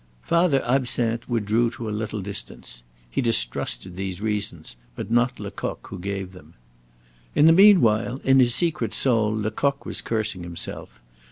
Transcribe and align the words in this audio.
Father 0.23 0.63
Absinthe 0.65 1.29
withdrew 1.29 1.69
to 1.69 1.87
a 1.87 1.91
little 1.93 2.21
distance. 2.23 2.81
He 3.07 3.21
distrusted 3.21 3.95
these 3.95 4.19
reasons, 4.19 4.75
but 4.95 5.11
not 5.11 5.39
Lecoq 5.39 5.85
who 5.91 5.99
gave 5.99 6.31
them. 6.31 6.55
In 7.35 7.45
the 7.45 7.53
mean 7.53 7.81
while, 7.81 8.17
in 8.23 8.39
his 8.39 8.55
secret 8.55 8.95
soul, 8.95 9.31
Lecoq 9.31 9.85
was 9.85 10.01
cursing 10.01 10.41
himself. 10.41 10.99